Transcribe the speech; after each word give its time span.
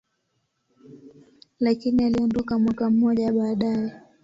lakini 1.59 2.03
aliondoka 2.03 2.59
mwaka 2.59 2.89
mmoja 2.89 3.33
baadaye. 3.33 3.91